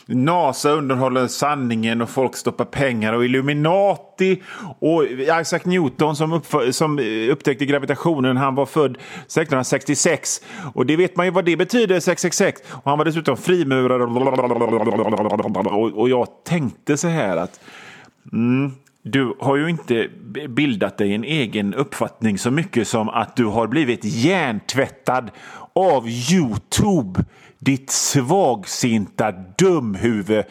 NASA 0.09 0.71
underhåller 0.71 1.27
sanningen 1.27 2.03
och 2.03 2.11
folk 2.11 2.37
stoppar 2.37 2.65
pengar 2.65 3.13
och 3.13 3.25
Illuminati 3.25 4.43
och 4.79 5.05
Isaac 5.41 5.61
Newton 5.65 6.17
som, 6.17 6.41
som 6.71 6.99
upptäckte 7.31 7.67
gravitationen. 7.67 8.37
Han 8.37 8.55
var 8.55 8.67
född 8.67 8.91
1666 8.91 10.41
och 10.75 10.87
det 10.87 10.97
vet 10.97 11.17
man 11.17 11.27
ju 11.27 11.33
vad 11.33 11.45
det 11.45 11.57
betyder 11.57 12.01
666 12.01 12.63
och 12.71 12.91
han 12.91 12.99
var 12.99 13.05
dessutom 13.05 13.37
frimurare 13.37 14.03
och, 15.95 16.09
jag 16.09 16.29
tänkte 16.45 16.97
så 16.97 17.09
här 17.09 17.37
att 17.37 17.61
mm, 18.33 18.73
du 19.03 19.35
har 19.41 19.57
ju 19.57 19.71
inte 19.71 20.09
bildat 20.49 20.99
dig 20.99 21.15
en 21.15 21.25
egen 21.25 21.75
uppfattning 21.75 22.39
så 22.39 22.51
mycket 22.51 22.89
som 22.89 23.09
att 23.09 23.37
du 23.37 23.45
har 23.45 23.67
blivit 23.67 24.05
hjärntvättad 24.05 25.31
av 25.73 26.09
Youtube 26.09 27.25
ditt 27.59 27.91
svagsinta 27.91 29.33
dumhuvud. 29.59 30.45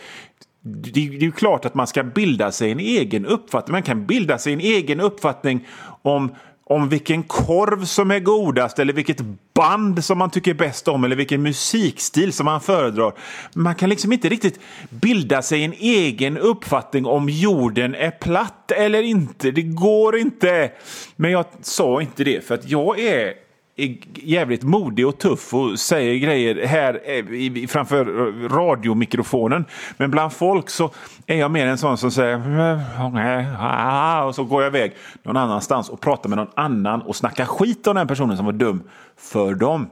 Det 0.61 0.99
är 0.99 1.11
ju 1.11 1.31
klart 1.31 1.65
att 1.65 1.75
man 1.75 1.87
ska 1.87 2.03
bilda 2.03 2.51
sig 2.51 2.71
en 2.71 2.79
egen 2.79 3.25
uppfattning. 3.25 3.71
Man 3.71 3.83
kan 3.83 4.05
bilda 4.05 4.37
sig 4.37 4.53
en 4.53 4.59
egen 4.59 4.99
uppfattning 4.99 5.67
om 6.01 6.31
om 6.67 6.89
vilken 6.89 7.23
korv 7.23 7.85
som 7.85 8.11
är 8.11 8.19
godast 8.19 8.79
eller 8.79 8.93
vilket 8.93 9.21
band 9.53 10.05
som 10.05 10.17
man 10.17 10.29
tycker 10.29 10.53
bäst 10.53 10.87
om 10.87 11.03
eller 11.03 11.15
vilken 11.15 11.41
musikstil 11.41 12.33
som 12.33 12.45
man 12.45 12.61
föredrar. 12.61 13.13
Man 13.53 13.75
kan 13.75 13.89
liksom 13.89 14.13
inte 14.13 14.29
riktigt 14.29 14.59
bilda 14.89 15.41
sig 15.41 15.63
en 15.63 15.73
egen 15.73 16.37
uppfattning 16.37 17.05
om 17.05 17.29
jorden 17.29 17.95
är 17.95 18.11
platt 18.11 18.71
eller 18.71 19.01
inte. 19.01 19.51
Det 19.51 19.61
går 19.61 20.17
inte. 20.17 20.71
Men 21.15 21.31
jag 21.31 21.45
sa 21.61 22.01
inte 22.01 22.23
det 22.23 22.45
för 22.45 22.55
att 22.55 22.69
jag 22.69 22.99
är 22.99 23.44
är 23.75 23.97
jävligt 24.13 24.63
modig 24.63 25.07
och 25.07 25.17
tuff 25.17 25.53
och 25.53 25.79
säger 25.79 26.15
grejer 26.15 26.65
här 26.65 27.01
eh, 27.05 27.67
framför 27.67 28.05
radiomikrofonen. 28.49 29.65
Men 29.97 30.11
bland 30.11 30.33
folk 30.33 30.69
så 30.69 30.91
är 31.25 31.35
jag 31.35 31.51
mer 31.51 31.67
en 31.67 31.77
sån 31.77 31.97
som 31.97 32.11
säger 32.11 32.35
mm, 32.35 34.27
och 34.27 34.35
så 34.35 34.43
går 34.43 34.63
jag 34.63 34.75
iväg 34.75 34.95
någon 35.23 35.37
annanstans 35.37 35.89
och 35.89 36.01
pratar 36.01 36.29
med 36.29 36.37
någon 36.37 36.51
annan 36.55 37.01
och 37.01 37.15
snackar 37.15 37.45
skit 37.45 37.87
om 37.87 37.95
den 37.95 38.07
personen 38.07 38.37
som 38.37 38.45
var 38.45 38.53
dum 38.53 38.83
för 39.17 39.55
dem. 39.55 39.89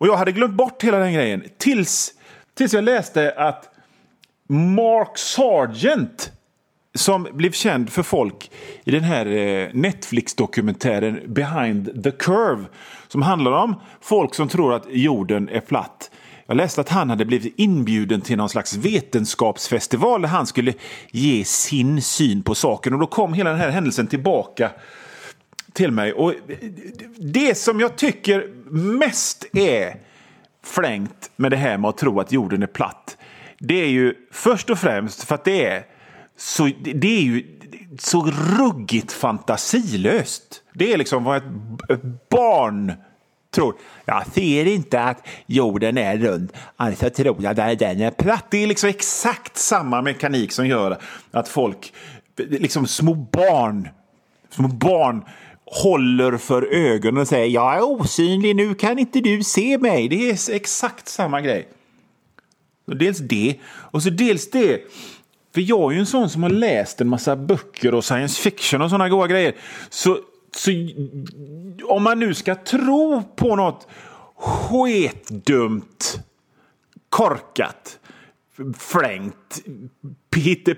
Och 0.00 0.06
jag 0.06 0.16
hade 0.16 0.32
glömt 0.32 0.54
bort 0.54 0.84
hela 0.84 0.98
den 0.98 1.12
grejen 1.12 1.44
tills, 1.58 2.14
tills 2.54 2.74
jag 2.74 2.84
läste 2.84 3.34
att 3.36 3.68
Mark 4.48 5.18
Sargent 5.18 6.32
som 6.94 7.28
blev 7.32 7.52
känd 7.52 7.90
för 7.90 8.02
folk 8.02 8.50
i 8.84 8.90
den 8.90 9.04
här 9.04 9.26
eh, 9.26 9.68
Netflix-dokumentären 9.72 11.20
Behind 11.26 12.04
the 12.04 12.10
Curve 12.10 12.64
som 13.08 13.22
handlar 13.22 13.52
om 13.52 13.74
folk 14.00 14.34
som 14.34 14.48
tror 14.48 14.74
att 14.74 14.86
jorden 14.90 15.48
är 15.48 15.60
platt. 15.60 16.10
Jag 16.46 16.56
läste 16.56 16.80
att 16.80 16.88
han 16.88 17.10
hade 17.10 17.24
blivit 17.24 17.54
inbjuden 17.56 18.20
till 18.20 18.36
någon 18.36 18.48
slags 18.48 18.76
vetenskapsfestival 18.76 20.22
där 20.22 20.28
han 20.28 20.46
skulle 20.46 20.74
ge 21.10 21.44
sin 21.44 22.02
syn 22.02 22.42
på 22.42 22.54
saken. 22.54 22.94
Och 22.94 23.00
då 23.00 23.06
kom 23.06 23.34
hela 23.34 23.50
den 23.50 23.58
här 23.58 23.70
händelsen 23.70 24.06
tillbaka 24.06 24.70
till 25.72 25.92
mig. 25.92 26.12
Och 26.12 26.34
det 27.18 27.58
som 27.58 27.80
jag 27.80 27.96
tycker 27.96 28.48
mest 28.98 29.44
är 29.52 29.96
flängt 30.64 31.30
med 31.36 31.50
det 31.50 31.56
här 31.56 31.78
med 31.78 31.88
att 31.88 31.98
tro 31.98 32.20
att 32.20 32.32
jorden 32.32 32.62
är 32.62 32.66
platt, 32.66 33.16
det 33.58 33.74
är 33.74 33.88
ju 33.88 34.14
först 34.32 34.70
och 34.70 34.78
främst 34.78 35.24
för 35.24 35.34
att 35.34 35.44
det 35.44 35.64
är 35.64 35.84
så 36.40 36.70
det 36.82 37.18
är 37.18 37.22
ju 37.22 37.46
så 37.98 38.30
ruggigt 38.58 39.12
fantasilöst. 39.12 40.62
Det 40.74 40.92
är 40.92 40.98
liksom 40.98 41.24
vad 41.24 41.36
ett 41.88 42.28
barn 42.28 42.92
tror. 43.50 43.74
Jag 44.04 44.26
ser 44.26 44.66
inte 44.66 45.00
att 45.00 45.26
jorden 45.46 45.98
är 45.98 46.16
rund, 46.16 46.52
alltså 46.76 47.10
tror 47.10 47.42
jag 47.42 47.60
att 47.60 47.78
den 47.78 48.00
är 48.00 48.10
platt. 48.10 48.44
Det 48.50 48.62
är 48.62 48.66
liksom 48.66 48.88
exakt 48.88 49.56
samma 49.56 50.02
mekanik 50.02 50.52
som 50.52 50.66
gör 50.66 50.98
att 51.30 51.48
folk, 51.48 51.92
liksom 52.36 52.86
små 52.86 53.14
barn, 53.14 53.88
små 54.50 54.68
barn 54.68 55.24
håller 55.64 56.36
för 56.36 56.74
ögonen 56.74 57.20
och 57.20 57.28
säger 57.28 57.46
jag 57.46 57.76
är 57.76 57.82
osynlig, 57.82 58.56
nu 58.56 58.74
kan 58.74 58.98
inte 58.98 59.20
du 59.20 59.42
se 59.42 59.78
mig. 59.78 60.08
Det 60.08 60.30
är 60.30 60.54
exakt 60.54 61.08
samma 61.08 61.40
grej. 61.40 61.68
dels 62.86 63.18
det, 63.18 63.56
och 63.64 64.02
så 64.02 64.10
dels 64.10 64.50
det 64.50 64.80
för 65.54 65.60
jag 65.60 65.90
är 65.90 65.94
ju 65.94 66.00
en 66.00 66.06
sån 66.06 66.30
som 66.30 66.42
har 66.42 66.50
läst 66.50 67.00
en 67.00 67.08
massa 67.08 67.36
böcker 67.36 67.94
och 67.94 68.04
science 68.04 68.42
fiction 68.42 68.82
och 68.82 68.90
såna 68.90 69.08
goa 69.08 69.26
grejer. 69.26 69.56
Så, 69.88 70.18
så 70.56 70.70
om 71.84 72.02
man 72.02 72.18
nu 72.18 72.34
ska 72.34 72.54
tro 72.54 73.22
på 73.36 73.56
något 73.56 73.88
sketdumt, 74.36 76.20
korkat, 77.08 77.98
flängt, 78.78 79.62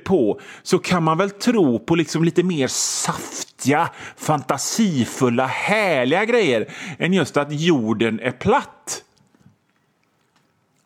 på 0.05 0.41
så 0.63 0.79
kan 0.79 1.03
man 1.03 1.19
väl 1.19 1.31
tro 1.31 1.79
på 1.79 1.95
liksom 1.95 2.25
lite 2.25 2.43
mer 2.43 2.67
saftiga, 2.69 3.91
fantasifulla, 4.17 5.47
härliga 5.47 6.25
grejer 6.25 6.69
än 6.99 7.13
just 7.13 7.37
att 7.37 7.61
jorden 7.61 8.21
är 8.21 8.31
platt. 8.31 9.05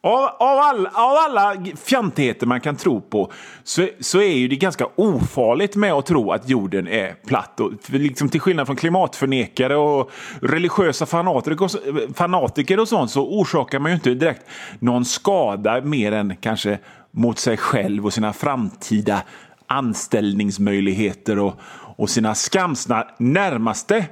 Av, 0.07 0.25
av, 0.39 0.59
all, 0.59 0.87
av 0.87 1.17
alla 1.17 1.57
fjantigheter 1.85 2.47
man 2.47 2.61
kan 2.61 2.77
tro 2.77 3.01
på 3.01 3.33
så, 3.65 3.89
så 4.01 4.21
är 4.21 4.33
ju 4.33 4.49
det 4.49 4.57
ganska 4.57 4.87
ofarligt 4.95 5.77
med 5.77 5.93
att 5.93 6.07
tro 6.07 6.33
att 6.33 6.49
jorden 6.49 6.89
är 6.89 7.15
platt. 7.27 7.61
Och, 7.61 7.73
liksom 7.87 8.29
till 8.29 8.41
skillnad 8.41 8.67
från 8.67 8.77
klimatförnekare 8.77 9.77
och 9.77 10.11
religiösa 10.43 11.07
fanatiker, 11.07 12.15
fanatiker 12.15 12.81
och 12.81 12.89
sånt 12.89 13.11
så 13.11 13.27
orsakar 13.27 13.79
man 13.79 13.91
ju 13.91 13.95
inte 13.95 14.15
direkt 14.15 14.43
någon 14.79 15.05
skada 15.05 15.81
mer 15.81 16.13
än 16.13 16.37
kanske 16.37 16.79
mot 17.11 17.39
sig 17.39 17.57
själv 17.57 18.07
och 18.07 18.13
sina 18.13 18.33
framtida 18.33 19.23
anställningsmöjligheter 19.67 21.39
och, 21.39 21.55
och 21.97 22.11
sina 22.11 22.35
skamsna 22.35 23.07
närmaste. 23.19 24.07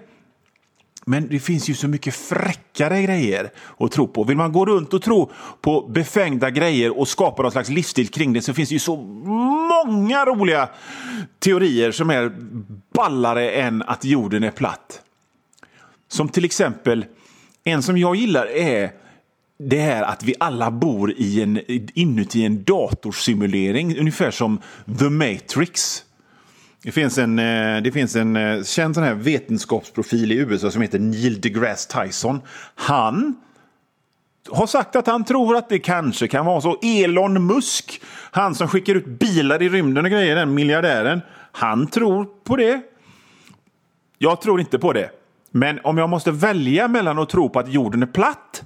Men 1.07 1.29
det 1.29 1.41
finns 1.41 1.69
ju 1.69 1.75
så 1.75 1.89
mycket 1.89 2.15
fräckare 2.15 3.03
grejer 3.03 3.51
att 3.79 3.93
tro 3.93 4.09
på. 4.09 4.25
Vill 4.25 4.37
man 4.37 4.53
gå 4.53 4.67
runt 4.67 4.95
och 4.95 5.03
tro 5.03 5.31
på 5.61 5.89
befängda 5.89 6.51
grejer 6.51 6.99
och 6.99 7.09
skapa 7.09 7.43
någon 7.43 7.53
slags 7.53 7.69
livsstil 7.69 8.09
kring 8.09 8.33
det 8.33 8.43
så 8.43 8.55
finns 8.55 8.69
det 8.69 8.75
ju 8.75 8.79
så 8.79 8.97
många 9.87 10.25
roliga 10.25 10.69
teorier 11.39 11.93
som 11.93 12.11
är 12.11 12.33
ballare 12.95 13.51
än 13.51 13.83
att 13.83 14.05
jorden 14.05 14.45
är 14.45 14.51
platt. 14.51 15.03
Som 16.09 16.29
till 16.29 16.45
exempel, 16.45 17.05
en 17.65 17.83
som 17.83 17.99
jag 17.99 18.17
gillar 18.17 18.47
är 18.47 18.91
det 19.59 19.81
här 19.81 20.03
att 20.03 20.23
vi 20.23 20.35
alla 20.41 20.71
bor 20.71 21.13
i 21.17 21.43
en, 21.43 21.61
inuti 21.95 22.45
en 22.45 22.65
datorsimulering, 22.65 23.99
ungefär 23.99 24.31
som 24.31 24.61
The 24.99 25.11
Matrix. 25.11 26.05
Det 26.85 26.93
finns 26.93 27.19
en, 27.19 27.39
eh, 27.39 27.83
det 27.83 27.93
finns 27.93 28.17
en 28.17 28.37
eh, 28.37 28.63
känd 28.63 28.95
sån 28.95 29.05
här 29.05 29.15
vetenskapsprofil 29.15 30.33
i 30.33 30.35
USA 30.35 30.71
som 30.71 30.83
heter 30.83 30.99
Neil 30.99 31.41
deGrasse 31.41 32.03
Tyson. 32.03 32.41
Han 32.75 33.37
har 34.51 34.67
sagt 34.67 34.97
att 34.97 35.07
han 35.07 35.25
tror 35.25 35.57
att 35.57 35.69
det 35.69 35.79
kanske 35.79 36.29
kan 36.29 36.47
vara 36.47 36.61
så. 36.61 36.79
Elon 36.83 37.47
Musk, 37.47 38.03
han 38.31 38.55
som 38.55 38.69
skickar 38.69 38.95
ut 38.95 39.07
bilar 39.07 39.63
i 39.63 39.69
rymden 39.69 40.05
och 40.05 40.11
grejer, 40.11 40.37
den 40.37 40.55
miljardären, 40.55 41.21
han 41.53 41.87
tror 41.87 42.27
på 42.45 42.57
det. 42.57 42.81
Jag 44.19 44.41
tror 44.41 44.61
inte 44.61 44.79
på 44.79 44.93
det. 44.93 45.11
Men 45.51 45.81
om 45.85 45.99
jag 45.99 46.09
måste 46.09 46.31
välja 46.31 46.89
mellan 46.89 47.19
att 47.19 47.29
tro 47.29 47.49
på 47.49 47.59
att 47.59 47.73
jorden 47.73 48.03
är 48.03 48.07
platt 48.07 48.63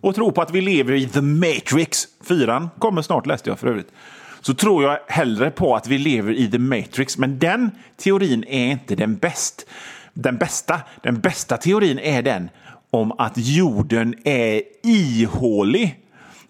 och 0.00 0.14
tro 0.14 0.32
på 0.32 0.42
att 0.42 0.50
vi 0.50 0.60
lever 0.60 0.92
i 0.92 1.08
The 1.08 1.20
Matrix, 1.20 2.04
fyran 2.28 2.70
kommer 2.78 3.02
snart 3.02 3.26
läste 3.26 3.50
jag 3.50 3.58
för 3.58 3.66
övrigt, 3.66 3.92
så 4.40 4.54
tror 4.54 4.82
jag 4.84 4.98
hellre 5.06 5.50
på 5.50 5.76
att 5.76 5.86
vi 5.86 5.98
lever 5.98 6.32
i 6.32 6.50
The 6.50 6.58
Matrix. 6.58 7.18
Men 7.18 7.38
den 7.38 7.70
teorin 7.96 8.44
är 8.44 8.70
inte 8.70 8.94
den, 8.94 9.16
bäst, 9.16 9.66
den 10.12 10.36
bästa. 10.36 10.80
Den 11.02 11.20
bästa 11.20 11.56
teorin 11.56 11.98
är 11.98 12.22
den 12.22 12.50
om 12.90 13.12
att 13.18 13.32
jorden 13.36 14.14
är 14.24 14.62
ihålig. 14.82 15.98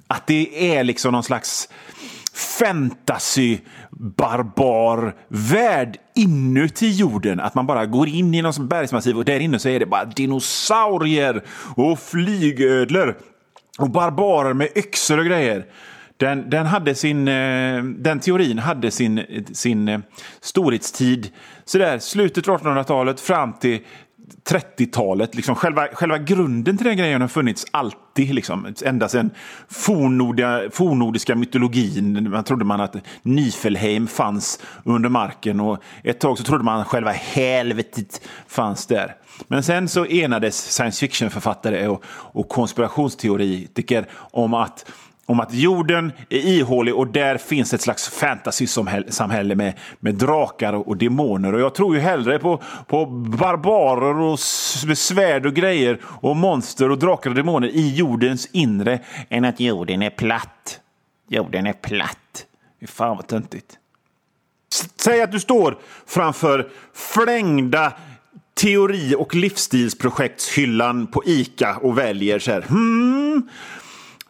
Att 0.07 0.27
det 0.27 0.77
är 0.77 0.85
liksom 0.85 1.13
någon 1.13 1.23
slags 1.23 1.69
fantasy 2.59 3.59
barbar 3.91 5.15
värld 5.29 5.99
inuti 6.15 6.91
jorden. 6.91 7.41
Att 7.41 7.55
man 7.55 7.67
bara 7.67 7.87
går 7.87 8.09
in 8.09 8.35
i 8.35 8.43
någon 8.43 8.69
bergsmassiv 8.69 9.17
och 9.17 9.25
där 9.25 9.41
inne 9.41 9.59
så 9.59 9.69
är 9.69 9.81
det 9.81 9.87
bara 9.87 10.05
dinosaurier 10.05 11.45
och 11.77 11.99
flygödlor 11.99 13.19
och 13.79 13.91
barbarer 13.91 14.55
med 14.55 14.69
yxor 14.77 15.19
och 15.19 15.25
grejer. 15.25 15.67
Den, 16.19 16.51
den, 16.51 16.67
hade 16.67 16.95
sin, 16.95 17.29
eh, 17.29 17.83
den 17.83 18.21
teorin 18.21 18.59
hade 18.59 18.91
sin, 18.91 19.45
sin 19.53 19.89
eh, 19.89 20.01
storhetstid 20.41 20.89
storhetstid 20.89 21.33
sådär, 21.65 21.99
slutet 21.99 22.49
av 22.49 22.61
1800-talet 22.61 23.21
fram 23.21 23.53
till 23.53 23.81
30-talet. 24.51 25.35
Liksom 25.35 25.55
själva, 25.55 25.89
själva 25.93 26.19
grunden 26.19 26.77
till 26.77 26.87
den 26.87 26.97
grejen 26.97 27.21
har 27.21 27.29
funnits 27.29 27.67
alltid. 27.71 28.35
Liksom. 28.35 28.75
Ända 28.85 29.09
sedan 29.09 29.31
fornnordiska 29.69 30.71
fornordiska 30.71 31.35
mytologin. 31.35 32.31
Man 32.31 32.45
trodde 32.45 32.65
man 32.65 32.81
att 32.81 32.97
Nifelheim 33.23 34.07
fanns 34.07 34.61
under 34.85 35.09
marken 35.09 35.61
och 35.61 35.83
ett 36.03 36.21
tag 36.21 36.39
så 36.39 36.45
trodde 36.45 36.65
man 36.65 36.81
att 36.81 36.87
själva 36.87 37.11
helvetet 37.11 38.21
fanns 38.47 38.87
där. 38.87 39.15
Men 39.49 39.63
sen 39.63 39.89
så 39.89 40.07
enades 40.07 40.57
science 40.57 41.01
fiction-författare 41.01 41.87
och, 41.87 42.05
och 42.09 42.49
konspirationsteoretiker 42.49 44.07
om 44.13 44.55
att 44.55 44.91
om 45.29 45.41
att 45.41 45.55
jorden 45.55 46.13
är 46.29 46.39
ihålig 46.39 46.95
och 46.95 47.07
där 47.07 47.39
finns 47.39 47.75
ett 47.75 47.81
slags 47.81 48.09
fantasy-samhälle 48.09 49.55
med, 49.55 49.75
med 50.01 50.15
drakar 50.15 50.73
och 50.73 50.97
demoner. 50.97 51.55
Och 51.55 51.61
jag 51.61 51.75
tror 51.75 51.95
ju 51.95 52.01
hellre 52.01 52.39
på, 52.39 52.63
på 52.87 53.07
barbarer 53.07 54.15
och 54.15 54.41
svärd 54.99 55.47
och 55.47 55.55
grejer 55.55 55.99
och 56.05 56.37
monster 56.37 56.91
och 56.91 56.99
drakar 56.99 57.31
och 57.31 57.37
demoner 57.37 57.69
i 57.69 57.95
jordens 57.95 58.49
inre 58.53 59.01
än 59.29 59.45
att 59.45 59.61
jorden 59.61 60.03
är 60.03 60.11
platt. 60.11 60.81
Jorden 61.29 61.67
är 61.67 61.73
platt. 61.73 62.47
Fy 62.81 62.87
fan 62.87 63.17
vad 63.17 63.27
töntigt. 63.27 63.79
Säg 65.01 65.23
att 65.23 65.33
du 65.33 65.41
står 65.41 65.79
framför 66.07 66.69
flängda 66.95 67.93
teori 68.55 69.15
och 69.19 69.35
livsstilsprojektshyllan 69.35 71.07
på 71.07 71.23
ICA 71.27 71.77
och 71.77 71.99
väljer 71.99 72.39
så 72.39 72.51
här. 72.51 72.63
Hmm, 72.63 73.49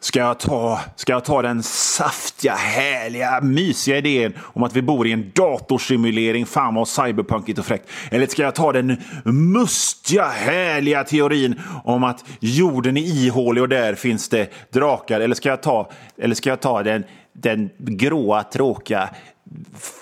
Ska 0.00 0.18
jag, 0.18 0.38
ta, 0.38 0.80
ska 0.96 1.12
jag 1.12 1.24
ta 1.24 1.42
den 1.42 1.62
saftiga, 1.62 2.54
härliga, 2.54 3.40
mysiga 3.40 3.98
idén 3.98 4.32
om 4.38 4.62
att 4.62 4.76
vi 4.76 4.82
bor 4.82 5.06
i 5.06 5.12
en 5.12 5.32
datorsimulering? 5.34 6.46
Fan 6.46 6.74
vad 6.74 6.88
cyberpunkigt 6.88 7.58
och 7.58 7.66
fräckt. 7.66 7.90
Eller 8.10 8.26
ska 8.26 8.42
jag 8.42 8.54
ta 8.54 8.72
den 8.72 8.96
mustiga, 9.24 10.24
härliga 10.24 11.04
teorin 11.04 11.60
om 11.84 12.04
att 12.04 12.24
jorden 12.40 12.96
är 12.96 13.24
ihålig 13.26 13.62
och 13.62 13.68
där 13.68 13.94
finns 13.94 14.28
det 14.28 14.72
drakar? 14.72 15.20
Eller 15.20 15.34
ska 15.34 15.48
jag 15.48 15.62
ta, 15.62 15.90
eller 16.18 16.34
ska 16.34 16.50
jag 16.50 16.60
ta 16.60 16.82
den, 16.82 17.04
den 17.32 17.70
gråa, 17.78 18.42
tråkiga, 18.42 19.08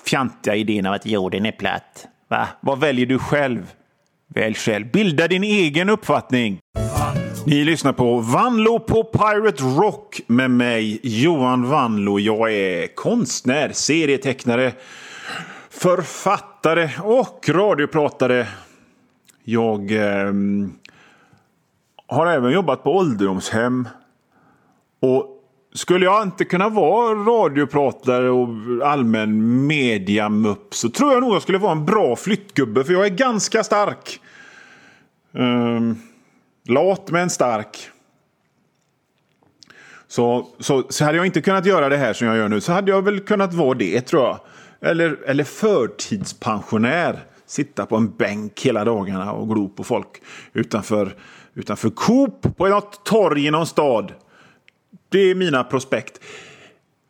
fjantiga 0.05 0.55
idén 0.55 0.85
om 0.85 0.93
att 0.93 1.05
jorden 1.05 1.45
är 1.45 1.51
platt? 1.51 2.07
Va? 2.29 2.47
Vad 2.61 2.79
väljer 2.79 3.05
du 3.05 3.19
själv? 3.19 3.71
Välj 4.33 4.55
själv. 4.55 4.91
Bilda 4.91 5.27
din 5.27 5.43
egen 5.43 5.89
uppfattning. 5.89 6.59
Ni 7.49 7.63
lyssnar 7.63 7.93
på 7.93 8.17
Vanlo 8.17 8.79
på 8.79 9.03
Pirate 9.03 9.63
Rock 9.63 10.21
med 10.27 10.51
mig, 10.51 10.99
Johan 11.03 11.69
Vanlo. 11.69 12.19
Jag 12.19 12.53
är 12.53 12.95
konstnär, 12.95 13.71
serietecknare, 13.73 14.73
författare 15.69 16.89
och 17.03 17.49
radiopratare. 17.49 18.47
Jag 19.43 19.91
eh, 19.91 20.33
har 22.07 22.27
även 22.27 22.51
jobbat 22.51 22.83
på 22.83 22.95
ålderdomshem. 22.95 23.87
Och 24.99 25.43
skulle 25.73 26.05
jag 26.05 26.23
inte 26.23 26.45
kunna 26.45 26.69
vara 26.69 27.15
radiopratare 27.15 28.29
och 28.29 28.47
allmän 28.83 29.67
mediamupp 29.67 30.75
så 30.75 30.89
tror 30.89 31.13
jag 31.13 31.23
nog 31.23 31.35
jag 31.35 31.41
skulle 31.41 31.57
vara 31.57 31.71
en 31.71 31.85
bra 31.85 32.15
flyttgubbe 32.15 32.83
för 32.83 32.93
jag 32.93 33.05
är 33.05 33.09
ganska 33.09 33.63
stark. 33.63 34.19
Um, 35.31 35.97
Lat 36.67 37.11
men 37.11 37.29
stark. 37.29 37.89
Så, 40.07 40.47
så, 40.59 40.83
så 40.89 41.05
hade 41.05 41.17
jag 41.17 41.25
inte 41.25 41.41
kunnat 41.41 41.65
göra 41.65 41.89
det 41.89 41.97
här 41.97 42.13
som 42.13 42.27
jag 42.27 42.37
gör 42.37 42.49
nu 42.49 42.61
så 42.61 42.71
hade 42.71 42.91
jag 42.91 43.01
väl 43.01 43.19
kunnat 43.19 43.53
vara 43.53 43.77
det 43.77 44.01
tror 44.01 44.23
jag. 44.23 44.39
Eller, 44.81 45.17
eller 45.25 45.43
förtidspensionär. 45.43 47.19
Sitta 47.45 47.85
på 47.85 47.95
en 47.95 48.15
bänk 48.15 48.61
hela 48.65 48.85
dagarna 48.85 49.31
och 49.31 49.49
glo 49.49 49.69
på 49.69 49.83
folk 49.83 50.07
utanför, 50.53 51.15
utanför 51.53 51.89
Coop 51.89 52.57
på 52.57 52.67
något 52.67 53.05
torg 53.05 53.45
i 53.45 53.51
någon 53.51 53.67
stad. 53.67 54.13
Det 55.09 55.19
är 55.19 55.35
mina 55.35 55.63
prospekt. 55.63 56.21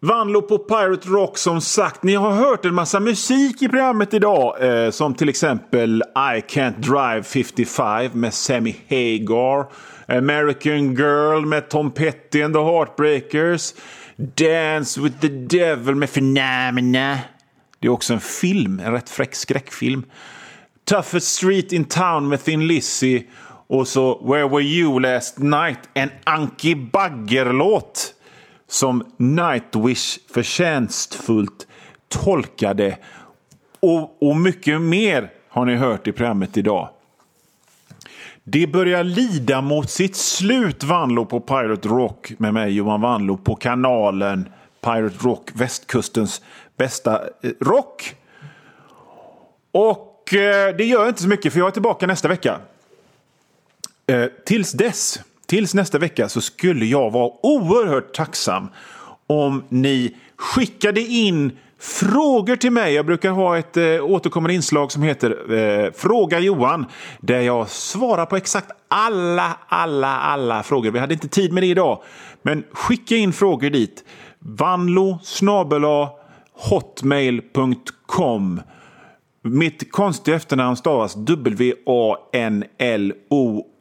Vanlo 0.07 0.41
på 0.41 0.57
Pirate 0.57 1.09
Rock 1.09 1.37
som 1.37 1.61
sagt. 1.61 2.03
Ni 2.03 2.15
har 2.15 2.31
hört 2.31 2.65
en 2.65 2.73
massa 2.73 2.99
musik 2.99 3.61
i 3.61 3.67
programmet 3.67 4.13
idag. 4.13 4.55
Eh, 4.61 4.91
som 4.91 5.13
till 5.13 5.29
exempel 5.29 6.03
I 6.15 6.41
Can't 6.41 6.79
Drive 6.79 7.23
55 7.23 8.11
med 8.13 8.33
Sammy 8.33 8.75
Hagar. 8.89 9.65
American 10.17 10.95
Girl 10.95 11.45
med 11.45 11.69
Tom 11.69 11.91
Petty 11.91 12.41
and 12.41 12.53
the 12.53 12.59
Heartbreakers. 12.59 13.73
Dance 14.15 15.01
with 15.01 15.19
the 15.19 15.27
Devil 15.27 15.95
med 15.95 16.13
Phenomena. 16.13 17.19
Det 17.79 17.87
är 17.87 17.91
också 17.91 18.13
en 18.13 18.19
film, 18.19 18.79
en 18.79 18.91
rätt 18.91 19.09
fräck 19.09 19.35
skräckfilm. 19.35 20.05
Toughest 20.85 21.35
Street 21.35 21.71
in 21.71 21.85
Town 21.85 22.27
med 22.27 22.43
Thin 22.43 22.67
Lizzy. 22.67 23.23
Och 23.67 23.87
så 23.87 24.31
Where 24.33 24.47
Were 24.47 24.63
You 24.63 24.99
Last 24.99 25.37
Night? 25.37 25.79
En 25.93 26.09
Anki 26.23 26.75
Bagger-låt 26.75 28.13
som 28.67 29.03
Nightwish 29.17 30.19
förtjänstfullt 30.33 31.67
tolkade. 32.07 32.97
Och, 33.79 34.23
och 34.23 34.35
mycket 34.35 34.81
mer 34.81 35.31
har 35.49 35.65
ni 35.65 35.75
hört 35.75 36.07
i 36.07 36.11
programmet 36.11 36.57
idag. 36.57 36.89
Det 38.43 38.67
börjar 38.67 39.03
lida 39.03 39.61
mot 39.61 39.89
sitt 39.89 40.15
slut, 40.15 40.83
Vanlo 40.83 41.25
på 41.25 41.39
Pirate 41.39 41.87
Rock 41.87 42.33
med 42.37 42.53
mig 42.53 42.71
Johan 42.71 43.01
Vanlo 43.01 43.37
på 43.37 43.55
kanalen 43.55 44.49
Pirate 44.81 45.17
Rock, 45.19 45.49
västkustens 45.53 46.41
bästa 46.77 47.21
eh, 47.41 47.51
rock. 47.59 48.15
Och 49.71 50.33
eh, 50.33 50.75
det 50.75 50.85
gör 50.85 51.07
inte 51.07 51.21
så 51.21 51.27
mycket 51.27 51.53
för 51.53 51.59
jag 51.59 51.67
är 51.67 51.71
tillbaka 51.71 52.07
nästa 52.07 52.27
vecka. 52.27 52.59
Eh, 54.07 54.25
tills 54.45 54.71
dess 54.71 55.19
tills 55.47 55.73
nästa 55.73 55.99
vecka 55.99 56.29
så 56.29 56.41
skulle 56.41 56.85
jag 56.85 57.11
vara 57.11 57.31
oerhört 57.43 58.13
tacksam 58.13 58.69
om 59.27 59.63
ni 59.69 60.15
skickade 60.35 61.01
in 61.01 61.57
frågor 61.79 62.55
till 62.55 62.71
mig. 62.71 62.93
Jag 62.93 63.05
brukar 63.05 63.31
ha 63.31 63.57
ett 63.57 63.77
eh, 63.77 64.03
återkommande 64.03 64.53
inslag 64.53 64.91
som 64.91 65.03
heter 65.03 65.53
eh, 65.53 65.91
Fråga 65.91 66.39
Johan. 66.39 66.85
Där 67.19 67.41
jag 67.41 67.69
svarar 67.69 68.25
på 68.25 68.35
exakt 68.35 68.71
alla, 68.87 69.57
alla, 69.67 70.19
alla 70.19 70.63
frågor. 70.63 70.91
Vi 70.91 70.99
hade 70.99 71.13
inte 71.13 71.27
tid 71.27 71.53
med 71.53 71.63
det 71.63 71.67
idag. 71.67 72.01
Men 72.41 72.63
skicka 72.71 73.15
in 73.15 73.33
frågor 73.33 73.69
dit. 73.69 74.03
Vanlo 74.39 75.19
hotmail.com 76.53 78.61
Mitt 79.43 79.91
konstiga 79.91 80.37
efternamn 80.37 80.75
stavas 80.75 81.15
W-A-N-L-O 81.15 81.77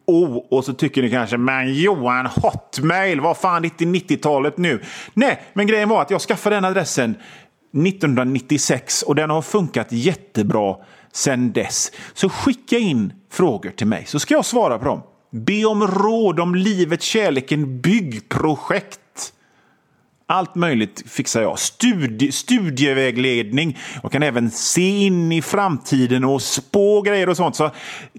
O 0.06 0.46
och 0.50 0.64
så 0.64 0.72
tycker 0.72 1.02
ni 1.02 1.10
kanske 1.10 1.36
men 1.36 1.74
Johan 1.74 2.26
Hotmail, 2.26 3.20
vad 3.20 3.36
fan 3.36 3.62
det 3.62 3.80
är 3.80 3.86
90-talet 3.86 4.58
nu. 4.58 4.82
Nej, 5.14 5.42
men 5.52 5.66
grejen 5.66 5.88
var 5.88 6.02
att 6.02 6.10
jag 6.10 6.20
skaffade 6.20 6.56
den 6.56 6.64
adressen 6.64 7.10
1996 7.10 9.02
och 9.02 9.14
den 9.14 9.30
har 9.30 9.42
funkat 9.42 9.92
jättebra 9.92 10.76
sedan 11.12 11.52
dess. 11.52 11.92
Så 12.14 12.28
skicka 12.28 12.78
in 12.78 13.12
frågor 13.30 13.70
till 13.70 13.86
mig 13.86 14.04
så 14.06 14.18
ska 14.18 14.34
jag 14.34 14.44
svara 14.44 14.78
på 14.78 14.84
dem. 14.84 15.02
Be 15.30 15.64
om 15.64 15.86
råd 15.86 16.40
om 16.40 16.54
livet, 16.54 17.02
kärleken, 17.02 17.80
byggprojekt. 17.80 19.00
Allt 20.28 20.54
möjligt 20.54 21.04
fixar 21.06 21.42
jag. 21.42 21.58
Studie, 21.58 22.32
studievägledning. 22.32 23.78
Jag 24.02 24.12
kan 24.12 24.22
även 24.22 24.50
se 24.50 24.88
in 25.06 25.32
i 25.32 25.42
framtiden 25.42 26.24
och 26.24 26.42
spå 26.42 27.02
grejer 27.02 27.28
och 27.28 27.36
sånt. 27.36 27.56
Så 27.56 27.70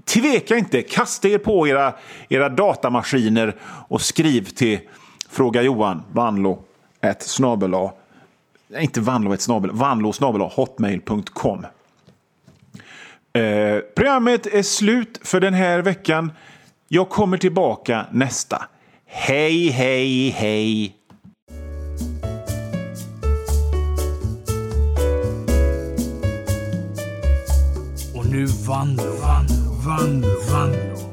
tveka 0.07 0.57
inte. 0.57 0.81
Kasta 0.81 1.27
er 1.27 1.37
på 1.37 1.67
era, 1.67 1.93
era 2.29 2.49
datamaskiner 2.49 3.55
och 3.87 4.01
skriv 4.01 4.43
till 4.43 4.79
Fråga 5.29 5.61
Johan 5.61 6.03
Vanlo 6.11 6.63
ett 7.01 7.23
snabel 7.23 7.73
inte 8.79 9.01
Vanlo 9.01 9.33
ett 9.33 9.41
snabel 9.41 9.71
Vanlo 9.71 10.13
snabel 10.13 10.41
hotmail.com. 10.41 11.65
Eh, 13.33 13.79
programmet 13.95 14.45
är 14.45 14.63
slut 14.63 15.19
för 15.23 15.39
den 15.39 15.53
här 15.53 15.79
veckan. 15.79 16.31
Jag 16.87 17.09
kommer 17.09 17.37
tillbaka 17.37 18.05
nästa. 18.11 18.65
Hej, 19.05 19.69
hej, 19.69 20.29
hej! 20.29 20.95
Och 28.15 28.25
nu 28.25 28.45
vann, 28.45 28.99
vann. 29.21 29.66
Vanlo, 29.87 30.27
Vanlo. 30.51 31.06